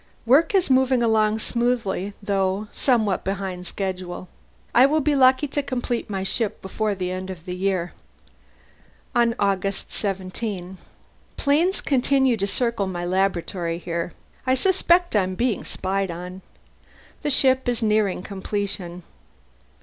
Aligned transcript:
Work 0.25 0.55
is 0.55 0.71
moving 0.71 1.03
along 1.03 1.37
smoothly, 1.37 2.13
though 2.23 2.69
somewhat 2.73 3.23
behind 3.23 3.67
schedule; 3.67 4.29
I 4.73 4.87
shall 4.87 4.99
be 4.99 5.15
lucky 5.15 5.47
to 5.49 5.61
complete 5.61 6.09
my 6.09 6.23
ship 6.23 6.59
before 6.59 6.95
the 6.95 7.11
end 7.11 7.29
of 7.29 7.45
the 7.45 7.53
year." 7.55 7.93
On 9.13 9.35
August 9.37 9.91
17: 9.91 10.79
"Planes 11.37 11.81
continue 11.81 12.35
to 12.37 12.47
circle 12.47 12.87
my 12.87 13.05
laboratory 13.05 13.77
here. 13.77 14.13
I 14.47 14.55
suspect 14.55 15.15
I 15.15 15.21
am 15.21 15.35
being 15.35 15.63
spied 15.63 16.09
on. 16.09 16.41
The 17.21 17.29
ship 17.29 17.69
is 17.69 17.83
nearing 17.83 18.23
completion. 18.23 19.03